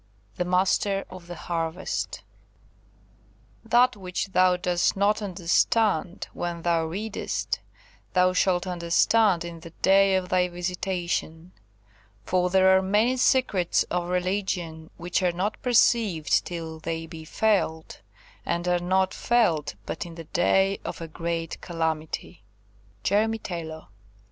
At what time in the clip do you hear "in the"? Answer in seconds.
9.45-9.69, 20.03-20.23